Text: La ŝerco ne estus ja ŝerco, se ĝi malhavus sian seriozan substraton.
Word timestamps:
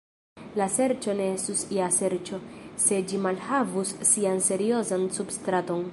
La 0.59 0.65
ŝerco 0.75 1.13
ne 1.19 1.27
estus 1.33 1.61
ja 1.79 1.89
ŝerco, 1.99 2.39
se 2.85 3.01
ĝi 3.11 3.21
malhavus 3.27 3.93
sian 4.13 4.45
seriozan 4.51 5.09
substraton. 5.21 5.89